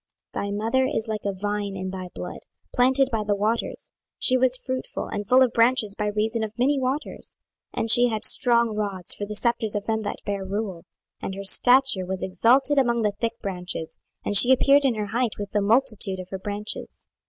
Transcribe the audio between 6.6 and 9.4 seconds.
waters. 26:019:011 And she had strong rods for the